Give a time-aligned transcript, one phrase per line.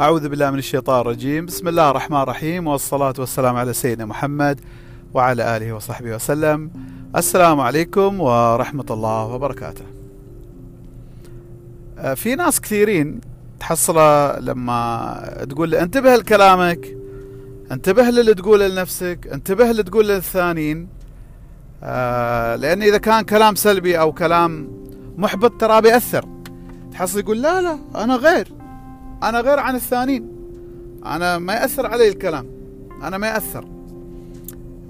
[0.00, 1.46] أعوذ بالله من الشيطان الرجيم.
[1.46, 4.60] بسم الله الرحمن الرحيم والصلاة والسلام على سيدنا محمد
[5.14, 6.70] وعلى آله وصحبه وسلم.
[7.16, 9.84] السلام عليكم ورحمة الله وبركاته.
[11.98, 13.20] آه، في ناس كثيرين
[13.60, 16.96] تحصله لما تقول له انتبه لكلامك
[17.72, 20.88] انتبه للي تقوله لنفسك انتبه اللي تقوله للثانيين.
[21.82, 24.68] آه، لأن إذا كان كلام سلبي أو كلام
[25.16, 26.28] محبط ترى بيأثر.
[26.92, 28.63] تحصل يقول لا لا أنا غير.
[29.28, 30.28] أنا غير عن الثانيين.
[31.06, 32.46] أنا ما يأثر علي الكلام.
[33.02, 33.64] أنا ما يأثر.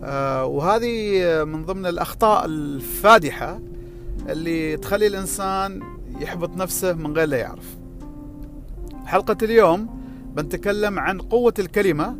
[0.02, 3.60] آه وهذه من ضمن الأخطاء الفادحة
[4.28, 5.80] اللي تخلي الإنسان
[6.20, 7.76] يحبط نفسه من غير لا يعرف.
[9.06, 10.00] حلقة اليوم
[10.36, 12.16] بنتكلم عن قوة الكلمة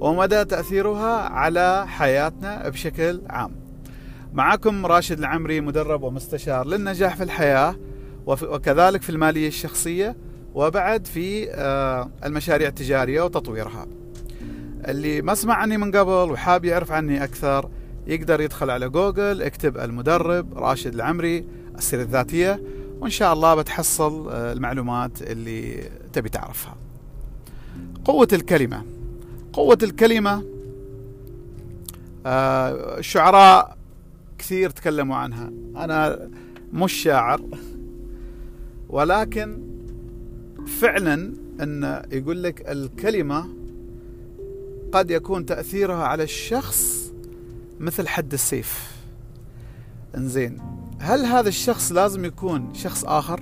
[0.00, 3.50] ومدى تأثيرها على حياتنا بشكل عام.
[4.32, 7.76] معكم راشد العمري مدرب ومستشار للنجاح في الحياة
[8.26, 10.16] وكذلك في المالية الشخصية
[10.58, 13.86] وبعد في آه، المشاريع التجارية وتطويرها.
[14.88, 17.68] اللي ما سمع عني من قبل وحاب يعرف عني أكثر
[18.06, 21.44] يقدر يدخل على جوجل اكتب المدرب راشد العمري
[21.78, 22.62] السيرة الذاتية
[23.00, 26.76] وإن شاء الله بتحصل آه، المعلومات اللي تبي تعرفها.
[28.04, 28.84] قوة الكلمة.
[29.52, 30.44] قوة الكلمة
[32.26, 33.76] آه، الشعراء
[34.38, 35.52] كثير تكلموا عنها.
[35.76, 36.28] أنا
[36.72, 37.40] مش شاعر
[38.88, 39.67] ولكن
[40.68, 43.48] فعلا أن يقول لك الكلمة
[44.92, 47.12] قد يكون تأثيرها على الشخص
[47.80, 48.92] مثل حد السيف.
[50.16, 50.58] إنزين.
[51.00, 53.40] هل هذا الشخص لازم يكون شخص آخر؟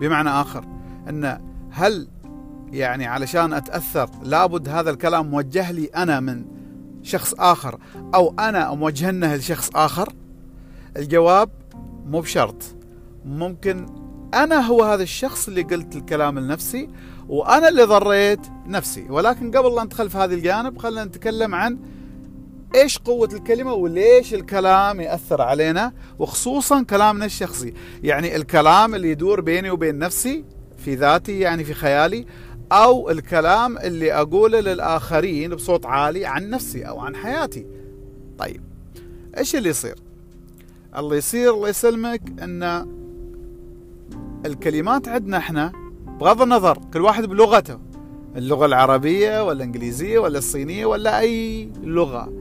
[0.00, 0.64] بمعنى آخر
[1.08, 2.08] أن هل
[2.72, 6.44] يعني علشان أتأثر لابد هذا الكلام موجه لي أنا من
[7.02, 7.78] شخص آخر
[8.14, 10.12] أو أنا موجهنه لشخص آخر؟
[10.96, 11.50] الجواب
[12.06, 12.62] مو بشرط.
[13.24, 13.86] ممكن
[14.34, 16.88] أنا هو هذا الشخص اللي قلت الكلام لنفسي
[17.28, 19.06] وأنا اللي ضريت نفسي.
[19.10, 21.78] ولكن قبل لا ندخل في هذا الجانب خلينا نتكلم عن
[22.74, 27.74] إيش قوة الكلمة وليش الكلام يأثر علينا وخصوصا كلامنا الشخصي.
[28.02, 30.44] يعني الكلام اللي يدور بيني وبين نفسي
[30.78, 32.26] في ذاتي يعني في خيالي
[32.72, 37.66] أو الكلام اللي أقوله للآخرين بصوت عالي عن نفسي أو عن حياتي.
[38.38, 38.62] طيب
[39.38, 39.94] إيش اللي يصير؟
[40.96, 42.99] اللي يصير الله يسلمك انه
[44.46, 45.72] الكلمات عندنا إحنا
[46.20, 47.78] بغض النظر كل واحد بلغته.
[48.36, 52.32] اللغة العربية ولا الإنجليزية ولا الصينية ولا أي لغة.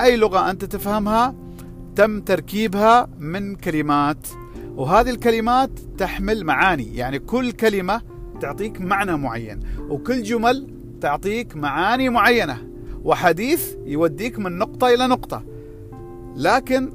[0.00, 1.34] أي لغة أنت تفهمها
[1.96, 4.26] تم تركيبها من كلمات
[4.76, 6.96] وهذه الكلمات تحمل معاني.
[6.96, 8.00] يعني كل كلمة
[8.40, 12.68] تعطيك معنى معين وكل جمل تعطيك معاني معينة
[13.04, 15.42] وحديث يوديك من نقطة إلى نقطة.
[16.36, 16.92] لكن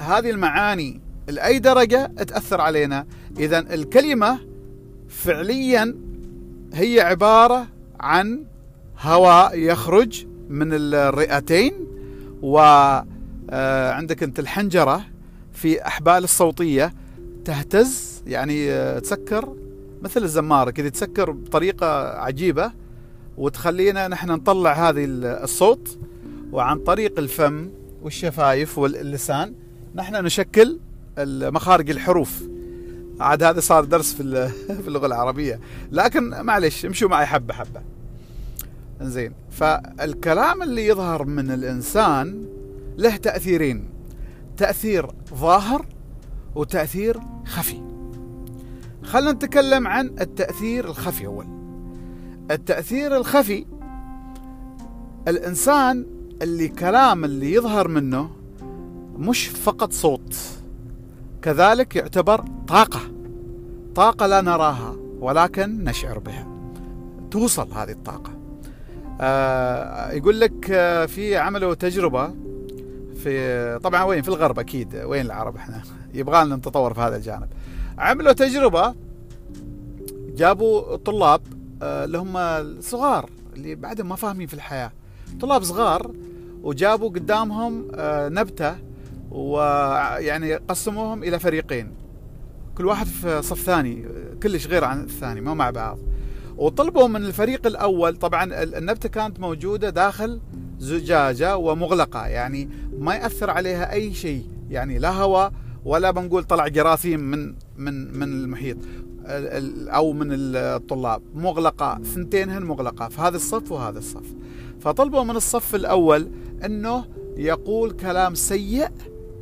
[0.00, 3.06] هذه المعاني لأي درجة تأثر علينا.
[3.38, 4.38] إذا الكلمة
[5.08, 5.94] فعليا
[6.72, 7.66] هي عبارة
[8.00, 8.44] عن
[9.00, 11.72] هواء يخرج من الرئتين
[12.42, 15.04] وعندك آه، أنت الحنجرة
[15.52, 16.94] في أحبال الصوتية
[17.44, 19.56] تهتز يعني آه، تسكر
[20.02, 22.72] مثل الزمارة كذا تسكر بطريقة عجيبة
[23.38, 25.98] وتخلينا نحن نطلع هذه الصوت.
[26.52, 27.68] وعن طريق الفم
[28.02, 29.54] والشفايف واللسان
[29.94, 30.78] نحن نشكل
[31.18, 32.42] مخارج الحروف.
[33.20, 34.22] عاد هذا صار درس في
[34.82, 35.60] في اللغة العربية.
[35.92, 37.82] لكن معلش امشوا معي حبة حبة.
[39.00, 42.46] زين فالكلام اللي يظهر من الإنسان
[42.96, 43.88] له تأثيرين.
[44.56, 45.86] تأثير ظاهر
[46.54, 47.80] وتأثير خفي.
[49.02, 51.46] خلينا نتكلم عن التأثير الخفي أول.
[52.50, 53.66] التأثير الخفي
[55.28, 56.06] الإنسان
[56.42, 58.30] اللي كلام اللي يظهر منه
[59.16, 60.55] مش فقط صوت.
[61.42, 63.00] كذلك يعتبر طاقة.
[63.94, 66.46] طاقة لا نراها ولكن نشعر بها.
[67.30, 68.32] توصل هذه الطاقة.
[69.20, 72.34] آه يقول لك آه في عملوا تجربة
[73.22, 74.96] في طبعا وين؟ في الغرب أكيد.
[74.96, 75.82] وين العرب إحنا؟
[76.14, 77.48] يبغى لنا نتطور في هذا الجانب.
[77.98, 78.94] عملوا تجربة
[80.36, 81.40] جابوا طلاب
[81.82, 84.92] آه اللي هم الصغار اللي بعدهم ما فاهمين في الحياة.
[85.40, 86.10] طلاب صغار
[86.62, 87.88] وجابوا قدامهم
[88.38, 88.76] نبتة
[89.36, 91.92] ويعني قسموهم إلى فريقين.
[92.78, 94.04] كل واحد في صف ثاني
[94.42, 95.98] كلش غير عن الثاني ما مع بعض.
[96.56, 100.40] وطلبوا من الفريق الأول طبعا النبتة كانت موجودة داخل
[100.78, 102.68] زجاجة ومغلقة يعني
[102.98, 105.52] ما يأثر عليها أي شيء يعني لا هواء
[105.84, 108.76] ولا بنقول طلع جراثيم من من من المحيط
[109.88, 111.22] أو من الطلاب.
[111.34, 114.34] مغلقة ثنتينهن مغلقة في هذا الصف وهذا الصف.
[114.80, 116.28] فطلبوا من الصف الأول
[116.64, 117.04] إنه
[117.36, 118.88] يقول كلام سيء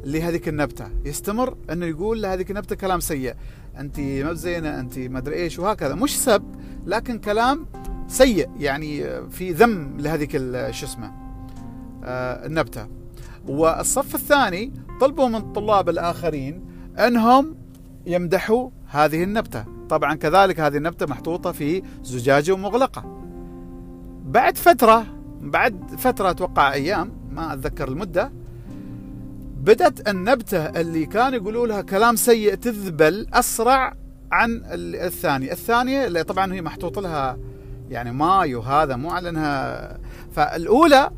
[0.04, 0.88] لهذيك النبتة.
[1.04, 3.34] يستمر انه يقول لهذيك النبتة كلام سيء.
[3.78, 5.94] انت ما بزينة انت ما أدري إيش وهكذا.
[5.94, 6.42] مش سب
[6.86, 7.66] لكن كلام
[8.08, 10.32] سيء يعني في ذم لهذيك
[10.70, 11.12] شو اسمه
[12.04, 12.86] آه، النبتة.
[13.48, 16.64] والصف الثاني طلبوا من الطلاب الآخرين
[16.98, 17.56] أنهم
[18.06, 19.64] يمدحوا هذه النبتة.
[19.88, 23.20] طبعا كذلك هذه النبتة محطوطة في زجاجة مغلقه
[24.24, 25.06] بعد فترة
[25.40, 28.32] بعد فترة أتوقع أيام ما أتذكر المدة
[29.64, 33.94] بدت النبتة اللي كانوا يقولوا لها كلام سيء تذبل أسرع
[34.32, 37.38] عن الثانية، الثانية اللي طبعا هي محطوط لها
[37.90, 39.98] يعني ماي وهذا مو على انها
[40.32, 41.10] فالأولى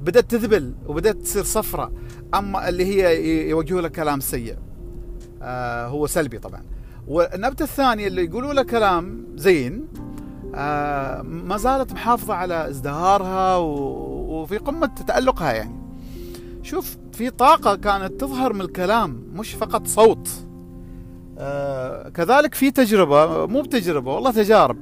[0.00, 1.92] بدأت تذبل وبدأت تصير صفرة.
[2.34, 4.56] أما اللي هي يوجهوا لها كلام سيء.
[5.42, 6.62] آه هو سلبي طبعا.
[7.08, 9.88] والنبتة الثانية اللي يقولوا لها كلام زين
[10.54, 15.83] آه ما زالت محافظة على ازدهارها وفي قمة تألقها يعني.
[16.64, 20.28] شوف في طاقة كانت تظهر من الكلام مش فقط صوت.
[21.38, 24.76] آه كذلك في تجربة مو بتجربة والله تجارب.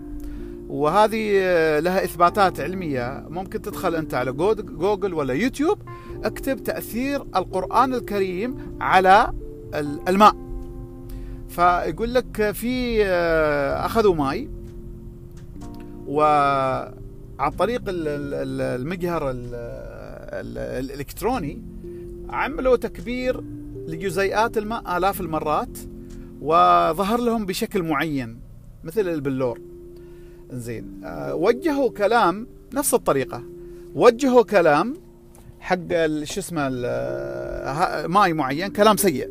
[0.69, 1.39] وهذه
[1.79, 3.27] لها إثباتات علمية.
[3.31, 5.79] ممكن تدخل أنت على جوجل ولا يوتيوب
[6.25, 9.33] اكتب تأثير القرآن الكريم على
[10.09, 10.37] الماء.
[11.49, 14.49] فيقول لك في آه، أخذوا ماي.
[16.07, 19.35] وعن طريق المجهر
[20.33, 21.63] الإلكتروني
[22.33, 23.41] عملوا تكبير
[23.87, 25.79] لجزيئات الماء آلاف المرات
[26.41, 28.39] وظهر لهم بشكل معين
[28.85, 29.61] مثل البلور.
[30.51, 33.43] زين أه وجهوا كلام نفس الطريقة.
[33.95, 34.95] وجهوا كلام
[35.61, 35.79] حق
[36.23, 36.69] شو اسمه
[38.07, 39.31] ماي معين كلام سيء.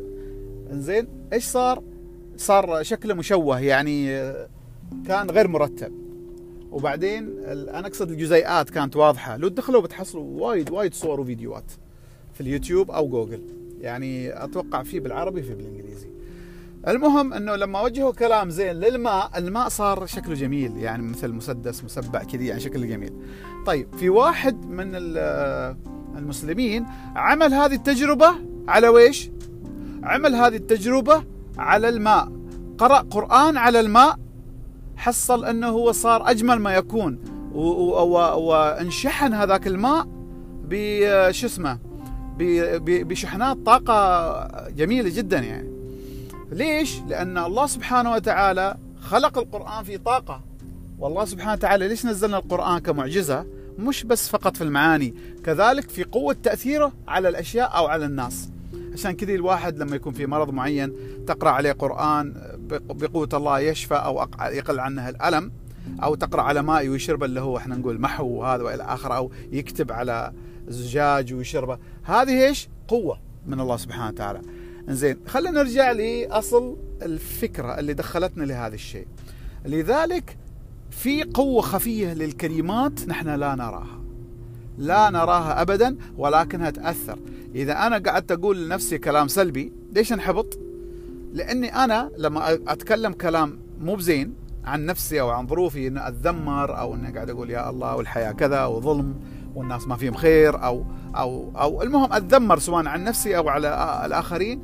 [0.72, 1.82] زين إيش صار؟
[2.36, 4.06] صار شكله مشوه يعني
[5.06, 5.92] كان غير مرتب.
[6.70, 9.36] وبعدين أنا أقصد الجزيئات كانت واضحة.
[9.36, 11.72] لو تدخلوا بتحصلوا وايد وايد صور وفيديوهات.
[12.34, 13.42] في اليوتيوب أو جوجل.
[13.80, 16.08] يعني أتوقع في بالعربي في بالإنجليزي.
[16.88, 20.76] المهم إنه لما وجهوا كلام زين للماء الماء صار شكله جميل.
[20.76, 23.12] يعني مثل مسدس مسبع كذي يعني شكله جميل.
[23.66, 24.90] طيب في واحد من
[26.16, 26.86] المسلمين
[27.16, 28.34] عمل هذه التجربة
[28.68, 29.30] على ويش؟
[30.02, 31.24] عمل هذه التجربة
[31.58, 32.32] على الماء.
[32.78, 34.18] قرأ قرآن على الماء
[34.96, 37.18] حصل إنه هو صار أجمل ما يكون.
[37.54, 40.06] وانشحن هذاك الماء
[40.68, 41.78] بشو اسمه؟
[42.38, 45.68] بشحنات طاقة جميلة جدا يعني.
[46.52, 50.40] ليش؟ لأن الله سبحانه وتعالى خلق القرآن في طاقة.
[50.98, 53.46] والله سبحانه وتعالى ليش نزلنا القرآن كمعجزة؟
[53.78, 55.14] مش بس فقط في المعاني
[55.44, 58.48] كذلك في قوة تأثيره على الأشياء أو على الناس.
[58.92, 60.92] عشان كذي الواحد لما يكون في مرض معين
[61.26, 62.34] تقرأ عليه قرآن
[62.70, 65.52] بقوة الله يشفى أو يقل عنه الألم.
[66.02, 69.92] أو تقرأ على ماء ويشربه اللي هو إحنا نقول محو وهذا وإلى آخره أو يكتب
[69.92, 70.32] على
[70.68, 71.78] زجاج ويشربه.
[72.02, 74.40] هذه إيش؟ قوة من الله سبحانه وتعالى.
[74.88, 79.06] زين خلينا نرجع لأصل الفكرة اللي دخلتنا لهذا الشيء.
[79.64, 80.36] لذلك
[80.90, 84.00] في قوة خفية للكلمات نحن لا نراها.
[84.78, 87.18] لا نراها أبدا ولكنها تأثر.
[87.54, 90.58] إذا أنا قعدت أقول لنفسي كلام سلبي ليش أنحبط؟
[91.32, 94.34] لأني أنا لما أتكلم كلام مو بزين
[94.64, 98.64] عن نفسي أو عن ظروفي أن أتذمر أو أني قاعد أقول يا الله والحياة كذا
[98.64, 99.14] وظلم
[99.54, 100.84] والناس ما فيهم خير أو
[101.16, 103.68] أو أو المهم أتذمر سواء عن نفسي أو على
[104.04, 104.62] الآخرين.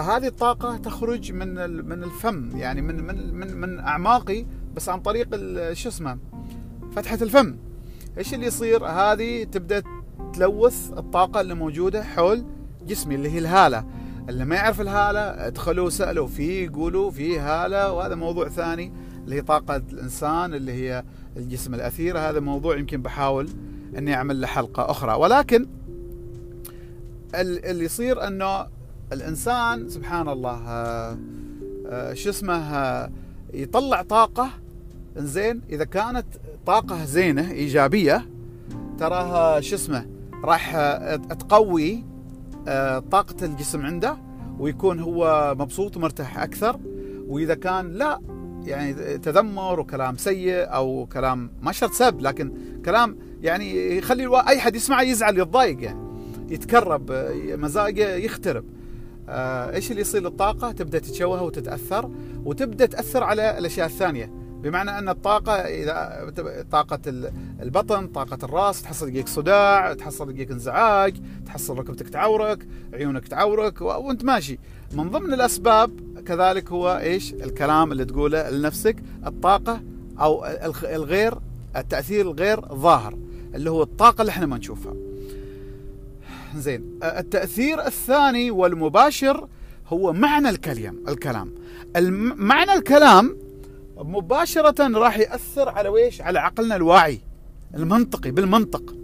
[0.00, 1.54] هذه الطاقة تخرج من
[1.88, 5.28] من الفم يعني من من من, من أعماقي بس عن طريق
[5.72, 6.18] شو اسمه؟
[6.92, 7.56] فتحة الفم.
[8.18, 9.82] إيش اللي يصير؟ هذه تبدأ
[10.32, 12.44] تلوث الطاقة اللي موجودة حول
[12.86, 13.84] جسمي اللي هي الهالة.
[14.28, 18.92] اللي ما يعرف الهالة ادخلوا سألوا فيه يقولوا في هالة وهذا موضوع ثاني.
[19.24, 21.04] اللي هي طاقه الإنسان اللي هي
[21.36, 22.18] الجسم الأثير.
[22.18, 23.48] هذا موضوع يمكن بحاول
[23.98, 25.14] إني أعمل له حلقة أخرى.
[25.14, 25.66] ولكن
[27.34, 28.66] اللي يصير إنه
[29.12, 31.18] الإنسان سبحان الله آه،
[31.86, 33.10] آه، شو اسمه آه،
[33.54, 34.50] يطلع طاقة.
[35.16, 36.26] زين إذا كانت
[36.66, 38.26] طاقة زينة إيجابية
[38.98, 40.06] تراها شو اسمه
[40.44, 40.76] راح
[41.16, 42.04] تقوي
[43.10, 44.16] طاقة الجسم عنده
[44.58, 46.80] ويكون هو مبسوط ومرتاح أكثر.
[47.28, 48.20] وإذا كان لا
[48.64, 52.52] يعني تذمر وكلام سيء أو كلام ما شرط سب لكن
[52.84, 56.00] كلام يعني يخلي أي حد يسمعه يزعل يتضايق يعني
[56.50, 57.12] يتكرب
[57.48, 58.64] مزاجه يخترب.
[59.28, 62.10] آه إيش اللي يصير للطاقة؟ تبدأ تتشوه وتتأثر
[62.44, 64.39] وتبدأ تأثر على الأشياء الثانية.
[64.62, 66.32] بمعنى أن الطاقة إذا
[66.70, 67.00] طاقة
[67.62, 74.24] البطن طاقة الرأس تحصل دقيق صداع تحصل دقيق انزعاج تحصل ركبتك تعورك عيونك تعورك وأنت
[74.24, 74.58] ماشي.
[74.92, 75.90] من ضمن الأسباب
[76.26, 79.82] كذلك هو إيش؟ الكلام اللي تقوله لنفسك الطاقة
[80.20, 80.44] أو
[80.84, 81.34] الغير
[81.76, 83.18] التأثير الغير ظاهر
[83.54, 84.94] اللي هو الطاقة اللي إحنا ما نشوفها.
[86.56, 89.48] زين التأثير الثاني والمباشر
[89.88, 90.96] هو معنى الكلام.
[91.08, 91.54] الكلام
[92.36, 93.36] معنى الكلام
[94.04, 97.20] مباشرة راح يأثر على ويش؟ على عقلنا الواعي
[97.74, 98.94] المنطقي بالمنطق.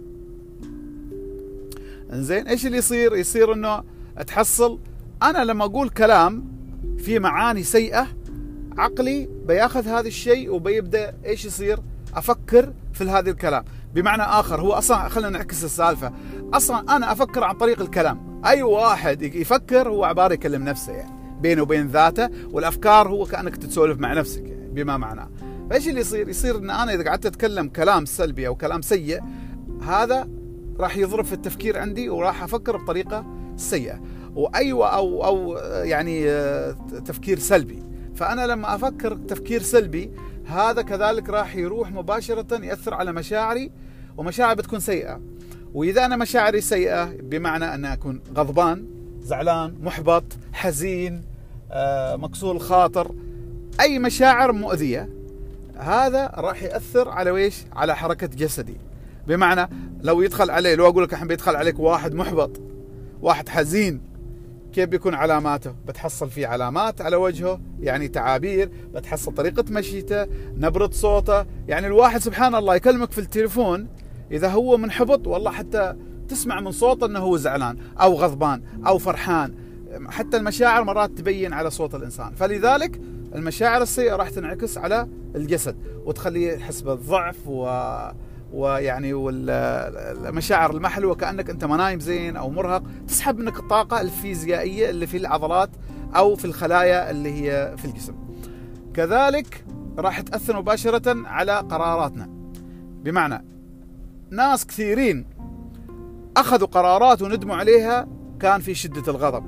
[2.11, 3.83] زين إيش اللي يصير؟ يصير إنه
[4.27, 4.79] تحصل
[5.23, 6.45] أنا لما أقول كلام
[6.97, 8.07] في معاني سيئة
[8.77, 11.79] عقلي بياخذ هذا الشيء وبيبدأ إيش يصير؟
[12.15, 13.63] أفكر في هذا الكلام.
[13.93, 16.11] بمعنى آخر هو أصلا خلينا نعكس السالفة.
[16.53, 18.41] أصلا أنا أفكر عن طريق الكلام.
[18.45, 21.11] أي واحد يفكر هو عبارة يكلم نفسه يعني
[21.41, 24.56] بينه وبين ذاته والأفكار هو كأنك تتسولف مع نفسك يعني.
[24.77, 25.29] بما معناه
[25.69, 29.21] فإيش اللي يصير؟ يصير إن أنا إذا قعدت أتكلم كلام سلبي أو كلام سيء
[29.81, 30.27] هذا
[30.79, 34.01] راح يضرب في التفكير عندي وراح أفكر بطريقة سيئة.
[34.35, 36.71] وأيوة أو أو يعني آه،
[37.05, 37.83] تفكير سلبي.
[38.15, 40.11] فأنا لما أفكر تفكير سلبي
[40.45, 43.71] هذا كذلك راح يروح مباشرة يأثر على مشاعري
[44.17, 45.21] ومشاعري بتكون سيئة.
[45.73, 48.85] وإذا أنا مشاعري سيئة بمعنى أن أكون غضبان
[49.21, 51.21] زعلان محبط حزين
[51.71, 53.11] آه، مكسور الخاطر
[53.79, 55.09] أي مشاعر مؤذية
[55.77, 58.77] هذا راح يأثر على ويش؟ على حركة جسدي.
[59.27, 59.69] بمعنى
[60.01, 62.61] لو يدخل عليه لو أقول لك الحين بيدخل عليك واحد محبط
[63.21, 64.01] واحد حزين
[64.73, 71.45] كيف بيكون علاماته؟ بتحصل فيه علامات على وجهه يعني تعابير بتحصل طريقة مشيته نبرة صوته.
[71.67, 73.87] يعني الواحد سبحان الله يكلمك في التليفون
[74.31, 75.95] إذا هو منحبط والله حتى
[76.29, 79.55] تسمع من صوته أنه هو زعلان أو غضبان أو فرحان.
[80.09, 82.35] حتى المشاعر مرات تبين على صوت الإنسان.
[82.35, 83.01] فلذلك
[83.35, 87.67] المشاعر السيئة راح تنعكس على الجسد وتخليه يحس بالضعف و
[88.53, 95.07] ويعني والمشاعر المحلوه كانك أنت ما نايم زين أو مرهق تسحب منك الطاقة الفيزيائية اللي
[95.07, 95.69] في العضلات
[96.15, 98.15] أو في الخلايا اللي هي في الجسم.
[98.93, 99.65] كذلك
[99.97, 102.29] راح تأثر مباشرة على قراراتنا.
[103.03, 103.45] بمعنى
[104.31, 105.25] ناس كثيرين
[106.37, 108.07] أخذوا قرارات وندموا عليها
[108.39, 109.43] كان في شدة الغضب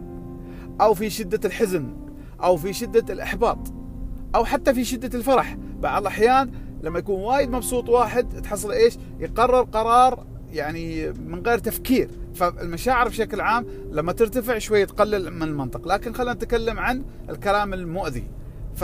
[0.82, 2.09] أو في شدة الحزن
[2.44, 3.58] أو في شدة الإحباط
[4.36, 5.58] أو حتى في شدة الفرح.
[5.80, 6.52] بعض الأحيان
[6.84, 12.10] لما يكون وايد مبسوط واحد تحصل إيش؟ يقرر قرار يعني من غير تفكير.
[12.34, 15.88] فالمشاعر بشكل عام لما ترتفع شوي تقلل من المنطق.
[15.88, 18.28] لكن خلينا نتكلم عن الكلام المؤذي.
[18.76, 18.84] ف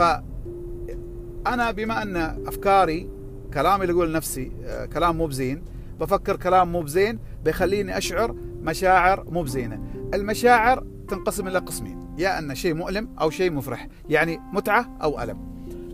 [1.46, 3.08] أنا بما أن أفكاري
[3.54, 5.62] كلامي اللي أقول لنفسي آه، كلام مو بزين
[6.00, 9.80] بفكر كلام مو بزين بيخليني أشعر مشاعر مو بزينة.
[10.14, 12.05] المشاعر تنقسم إلى قسمين.
[12.18, 15.38] يا أن شيء مؤلم أو شيء مفرح يعني متعة أو ألم.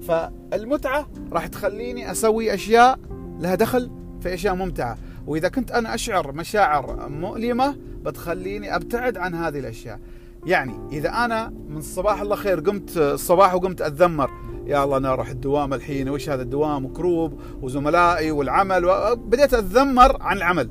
[0.03, 2.99] فالمتعة راح تخليني أسوي أشياء
[3.41, 4.99] لها دخل في أشياء ممتعة.
[5.27, 10.01] وإذا كنت أنا أشعر مشاعر مؤلمة بتخليني أبتعد عن هذه الأشياء.
[10.47, 14.31] يعني إذا أنا من الصباح الله خير قمت الصباح وقمت أتذمر
[14.67, 20.37] يا الله أنا أروح الدوام الحين وش هذا الدوام؟ وكروب وزملائي والعمل بديت أتذمر عن
[20.37, 20.71] العمل.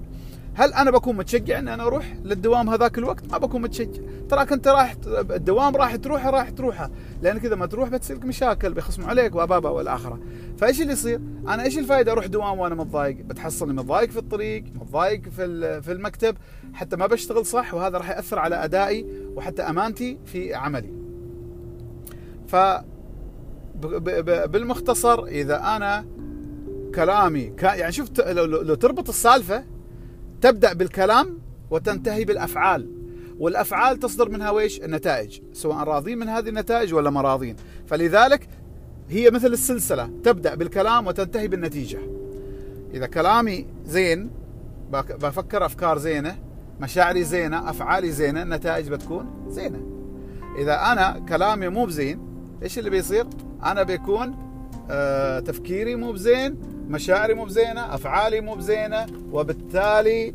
[0.53, 4.67] هل أنا بكون متشجع ان أنا أروح للدوام هذاك الوقت؟ ما بكون متشجع، تراك أنت
[4.67, 6.91] راح الدوام راح تروحه راح تروحه،
[7.21, 10.19] لأن كذا ما تروح بتصير مشاكل بيخصموا عليك وابابا والآخرة،
[10.57, 15.21] فإيش اللي يصير؟ أنا إيش الفائده أروح دوام وأنا متضايق؟ بتحصلني متضايق في الطريق، متضايق
[15.29, 16.37] في في المكتب،
[16.73, 19.05] حتى ما بشتغل صح وهذا راح يأثر على أدائي
[19.35, 20.93] وحتى أمانتي في عملي.
[22.47, 22.55] ف
[24.45, 26.05] بالمختصر إذا أنا
[26.95, 29.63] كلامي يعني شفت لو تربط السالفة
[30.41, 31.39] تبدأ بالكلام
[31.71, 32.89] وتنتهي بالأفعال.
[33.39, 35.41] والأفعال تصدر منها ويش النتائج.
[35.53, 37.21] سواء راضين من هذه النتائج ولا ما
[37.85, 38.47] فلذلك
[39.09, 40.09] هي مثل السلسلة.
[40.23, 41.99] تبدأ بالكلام وتنتهي بالنتيجة.
[42.93, 44.29] إذا كلامي زين
[44.91, 46.37] بفكر أفكار زينة
[46.79, 49.81] مشاعري زينة أفعالي زينة النتائج بتكون زينة.
[50.57, 52.19] إذا أنا كلامي مو بزين
[52.63, 53.27] إيش اللي بيصير؟
[53.63, 54.35] أنا بيكون
[54.89, 56.57] آه تفكيري مو بزين
[56.91, 60.33] مشاعري مو بزينة أفعالي مو بزينة وبالتالي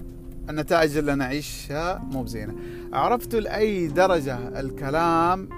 [0.50, 2.54] النتائج اللي نعيشها مو بزينة.
[2.92, 5.48] عرفتوا لأي درجة الكلام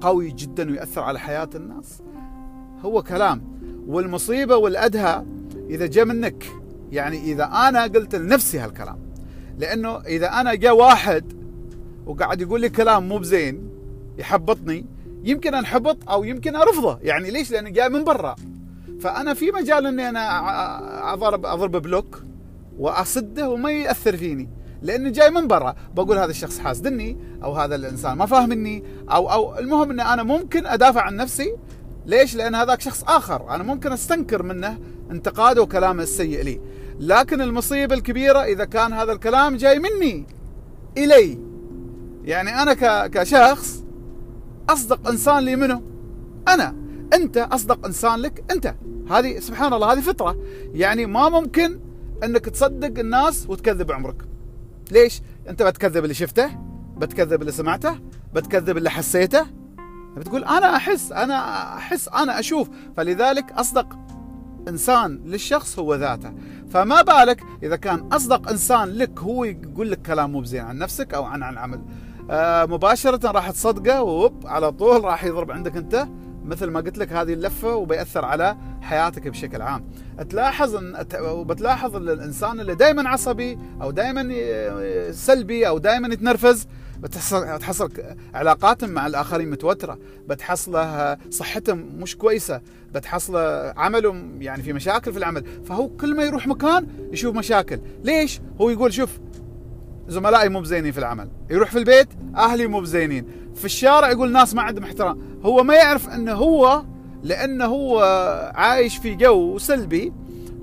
[0.00, 2.02] قوي جدا ويأثر على حياة الناس؟
[2.80, 3.42] هو كلام.
[3.86, 5.24] والمصيبة والأدهى
[5.70, 6.44] إذا جاء منك
[6.92, 8.98] يعني إذا أنا قلت لنفسي هالكلام.
[9.58, 11.32] لأنه إذا أنا جاء واحد
[12.06, 13.70] وقاعد يقول لي كلام مو بزين
[14.18, 14.86] يحبطني
[15.24, 16.98] يمكن أنحبط أو يمكن أرفضه.
[17.02, 18.36] يعني ليش؟ لأنه جاي من برا.
[19.00, 22.22] فأنا في مجال إني أنا اضرب أضرب بلوك
[22.78, 24.48] وأصده وما يأثر فيني
[24.82, 25.74] لأنه جاي من برا.
[25.94, 30.66] بقول هذا الشخص حاسدني أو هذا الإنسان ما فاهمني أو أو المهم إن أنا ممكن
[30.66, 31.56] أدافع عن نفسي.
[32.06, 33.54] ليش؟ لأن هذاك شخص آخر.
[33.54, 34.78] أنا ممكن أستنكر منه
[35.10, 36.60] انتقاده وكلامه السيء لي.
[37.00, 40.26] لكن المصيبة الكبيرة إذا كان هذا الكلام جاي مني
[40.98, 41.38] إلي.
[42.24, 42.74] يعني أنا
[43.06, 43.84] كشخص
[44.70, 45.82] أصدق إنسان لي منه.
[46.48, 46.87] أنا.
[47.14, 48.74] أنت أصدق إنسان لك أنت.
[49.10, 50.36] هذه سبحان الله هذه فطرة.
[50.74, 51.80] يعني ما ممكن
[52.24, 54.22] إنك تصدق الناس وتكذب عمرك.
[54.90, 56.50] ليش؟ أنت بتكذب اللي شفته
[56.96, 57.98] بتكذب اللي سمعته
[58.34, 59.46] بتكذب اللي حسيته.
[60.16, 62.68] بتقول أنا أحس أنا أحس أنا أشوف.
[62.96, 63.96] فلذلك أصدق
[64.68, 66.32] إنسان للشخص هو ذاته.
[66.70, 71.14] فما بالك إذا كان أصدق إنسان لك هو يقول لك كلام مو بزين عن نفسك
[71.14, 71.80] أو عن العمل.
[72.30, 76.08] آه مباشرة راح تصدقه ووب على طول راح يضرب عندك أنت.
[76.48, 79.84] مثل ما قلت لك هذه اللفة وبيأثر على حياتك بشكل عام.
[80.30, 84.28] تلاحظ ان وبتلاحظ الإنسان اللي دائما عصبي أو دائما
[85.12, 86.66] سلبي أو دائما يتنرفز
[86.98, 87.90] بتحصل تحصل
[88.34, 89.98] علاقاتهم مع الآخرين متوترة.
[90.28, 92.60] بتحصله صحتهم مش كويسة.
[92.94, 95.44] بتحصله عملهم يعني في مشاكل في العمل.
[95.64, 97.80] فهو كل ما يروح مكان يشوف مشاكل.
[98.04, 99.18] ليش؟ هو يقول شوف
[100.08, 101.28] زملائي مو بزينين في العمل.
[101.50, 103.26] يروح في البيت أهلي مو بزينين.
[103.54, 105.18] في الشارع يقول ناس ما عندهم احترام.
[105.42, 106.82] هو ما يعرف إنه هو
[107.22, 108.00] لأنه هو
[108.54, 110.12] عايش في جو سلبي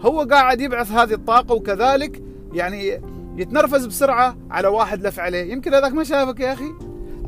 [0.01, 2.23] هو قاعد يبعث هذه الطاقة وكذلك
[2.53, 3.01] يعني
[3.37, 5.51] يتنرفز بسرعة على واحد لف عليه.
[5.51, 6.71] يمكن هذاك ما شافك يا أخي؟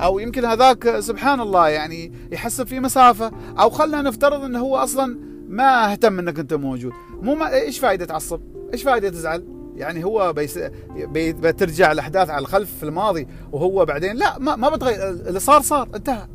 [0.01, 3.31] أو يمكن هذاك سبحان الله يعني يحسب في مسافة.
[3.59, 6.91] أو خلنا نفترض إنه هو أصلا ما اهتم إنك أنت موجود.
[7.21, 8.41] مو ما إيش فائده تعصب؟
[8.73, 10.59] إيش فائده تزعل؟ يعني هو بيس...
[10.95, 11.33] بي...
[11.33, 15.89] بترجع الأحداث على الخلف في الماضي وهو بعدين لا ما, ما بتغير اللي صار صار
[15.95, 16.27] انتهى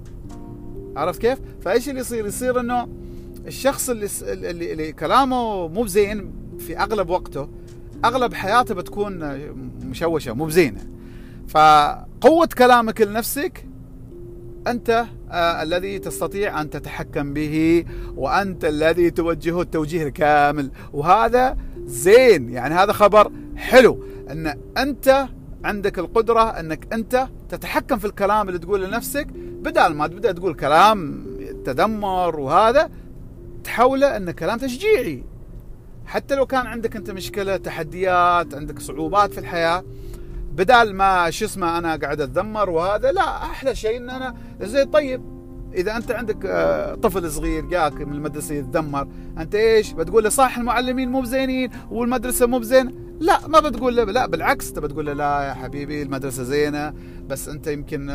[0.97, 2.89] عرفت كيف؟ فإيش اللي يصير؟ يصير إنه
[3.47, 7.49] الشخص اللي اللي, اللي كلامه مو بزين في أغلب وقته
[8.05, 9.39] أغلب حياته بتكون
[9.85, 10.87] مشوشة مو بزينة
[11.49, 13.67] فقوة كلامك لنفسك
[14.67, 17.85] أنت آه الذي تستطيع أن تتحكم به
[18.17, 22.51] وأنت الذي توجهه التوجيه الكامل وهذا زين.
[22.51, 24.05] يعني هذا خبر حلو.
[24.31, 25.29] إن أنت
[25.65, 29.27] عندك القدرة إنك أنت تتحكم في الكلام اللي تقوله لنفسك
[29.63, 31.27] بدل ما تبدأ تقول كلام
[31.65, 32.91] تدمر وهذا
[33.65, 35.25] تحوله انه كلام تشجيعي.
[36.07, 39.85] حتى لو كان عندك أنت مشكلة تحديات عندك صعوبات في الحياة
[40.53, 45.32] بدال ما شو اسمه أنا قاعد أتذمر وهذا لا أحلى شيء إن أنا زي طيب.
[45.75, 50.59] إذا أنت عندك آه، طفل صغير جاك من المدرسة يتذمر أنت إيش؟ بتقول له صح
[50.59, 55.13] المعلمين مو بزينين والمدرسة مو بزين؟ لا ما بتقول له لا بالعكس أنت بتقول له
[55.13, 56.95] لا يا حبيبي المدرسة زينة
[57.29, 58.09] بس أنت يمكن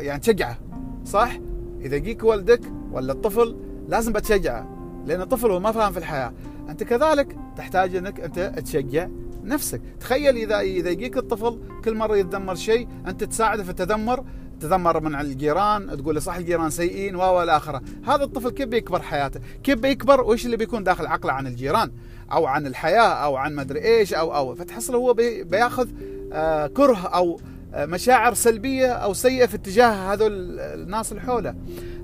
[0.00, 0.58] يعني تشجعه
[1.04, 1.38] صح؟
[1.80, 2.60] إذا جيك والدك
[2.92, 3.56] ولا الطفل
[3.88, 6.32] لازم بتشجعه لأن الطفل هو ما فاهم في الحياة.
[6.68, 9.08] أنت كذلك تحتاج إنك أنت تشجع
[9.44, 9.80] نفسك.
[10.00, 14.24] تخيل إذا إذا يجيك الطفل كل مرة يتذمر شيء أنت تساعده في التذمر
[14.60, 17.82] تذمر من الجيران تقول له صح الجيران سيئين و إلى آخره.
[18.06, 21.92] هذا الطفل كيف بيكبر حياته؟ كيف بيكبر؟ وإيش اللي بيكون داخل عقله عن الجيران؟
[22.32, 24.54] أو عن الحياة أو عن مدري إيش أو أو.
[24.54, 25.88] فتحصل هو بي بياخذ
[26.32, 27.40] آه كره أو
[27.74, 31.54] آه مشاعر سلبية أو سيئة في اتجاه هذول الناس اللي حوله.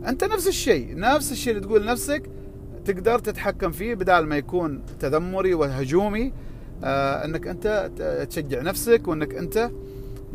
[0.06, 2.22] أنت نفس الشيء نفس الشيء اللي تقول لنفسك
[2.84, 6.32] تقدر تتحكم فيه بدال ما يكون تذمري وهجومي
[6.84, 7.90] آه إنك أنت
[8.30, 9.70] تشجع نفسك وإنك أنت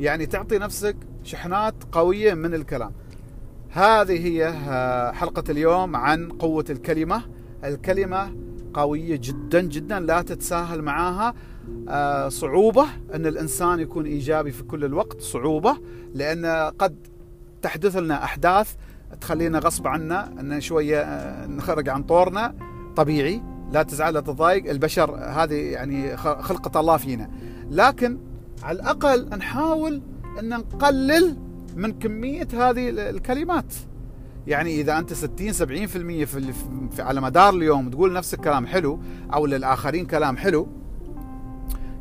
[0.02, 2.92] يعني تعطي نفسك شحنات قوية من الكلام.
[3.70, 7.22] هذه هي آه، حلقة اليوم عن قوة الكلمة،
[7.64, 8.36] الكلمة
[8.74, 11.34] قوية جدا جدا لا تتساهل معاها.
[11.90, 12.86] آه صعوبة
[13.16, 15.78] إن الإنسان يكون إيجابي في كل الوقت، صعوبة
[16.14, 16.46] لأن
[16.80, 16.96] قد
[17.62, 18.74] تحدث لنا أحداث
[19.22, 22.56] تخلينا غصب عنا إن شوية آه، نخرج عن طورنا.
[22.96, 27.30] طبيعي لا تزعل لا تضايق البشر هذه يعني خلقة الله فينا.
[27.70, 28.31] لكن
[28.64, 30.02] على الأقل نحاول
[30.40, 31.38] أن نقلل
[31.76, 33.74] من كمية هذه الكلمات.
[34.48, 35.56] يعني إذا أنت 60 70%
[36.26, 36.26] في,
[36.92, 39.00] في على مدار اليوم تقول نفس الكلام حلو
[39.34, 40.68] أو للآخرين كلام حلو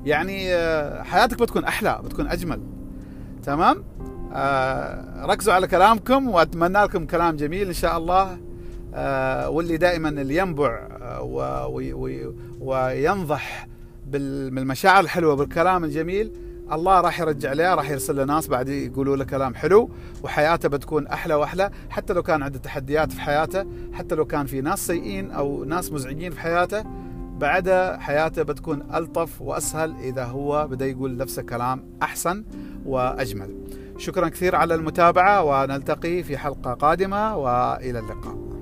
[0.04, 2.60] يعني آه، حياتك بتكون أحلى بتكون أجمل.
[3.42, 3.84] تمام؟
[4.32, 8.38] آه ركزوا على كلامكم وأتمنى لكم كلام جميل إن شاء الله.
[8.94, 11.66] آه واللي دائما اللي ينبع آه
[12.60, 13.68] وينضح
[14.06, 16.32] بالمشاعر الحلوة بالكلام الجميل
[16.72, 19.90] الله راح يرجع له راح يرسل له ناس بعد يقولوا له كلام حلو
[20.22, 21.70] وحياته بتكون أحلى وأحلى.
[21.90, 25.92] حتى لو كان عنده تحديات في حياته حتى لو كان في ناس سيئين أو ناس
[25.92, 26.84] مزعجين في حياته
[27.38, 32.44] بعدها حياته بتكون ألطف وأسهل إذا هو بدأ يقول نفسه كلام أحسن
[32.86, 33.54] وأجمل.
[33.98, 38.59] شكرا كثير على المتابعة ونلتقي في حلقة قادمة وإلى اللقاء.